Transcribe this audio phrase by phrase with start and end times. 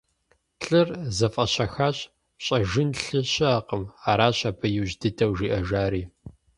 [0.63, 6.03] Лӏыр зэфӏэщэхащ, «Фщӏэжын лъы щыӏэкъым»,— аращ абы иужь дыдэу жиӏэжари.